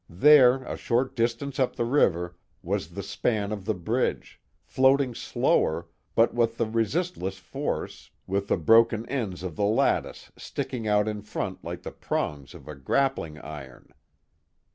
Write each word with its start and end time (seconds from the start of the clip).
There, 0.09 0.63
a 0.63 0.77
short 0.77 1.15
distance 1.15 1.59
up 1.59 1.75
the 1.75 1.85
river, 1.85 2.35
was 2.63 2.87
the 2.95 3.03
span 3.03 3.51
of 3.51 3.65
the 3.65 3.75
bridge, 3.75 4.41
float 4.63 4.99
ing 4.99 5.13
slower, 5.13 5.89
but 6.15 6.33
with 6.33 6.59
resistless 6.59 7.37
force, 7.37 8.09
with 8.25 8.47
the 8.47 8.57
broken 8.57 9.05
ends 9.09 9.43
of 9.43 9.55
the 9.57 9.63
lattice 9.65 10.31
sticking 10.35 10.87
out 10.87 11.07
in 11.07 11.21
front 11.21 11.63
like 11.63 11.83
the 11.83 11.91
prongs 11.91 12.55
of 12.55 12.67
a 12.67 12.73
grappling 12.73 13.37
iron. 13.37 13.89